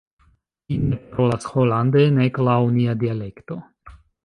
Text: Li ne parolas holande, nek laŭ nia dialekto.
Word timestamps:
Li 0.71 0.77
ne 0.85 0.97
parolas 1.11 1.45
holande, 1.57 2.05
nek 2.17 2.41
laŭ 2.49 2.57
nia 2.79 2.97
dialekto. 3.05 3.61